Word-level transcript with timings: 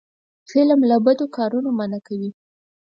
فلم 0.49 0.79
له 0.89 0.97
بدو 1.05 1.25
کارونو 1.37 1.69
منع 1.79 1.99
کوي 2.07 2.29